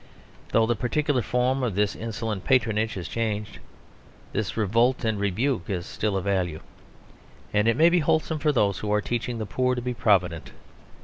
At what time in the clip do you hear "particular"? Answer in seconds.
0.75-1.21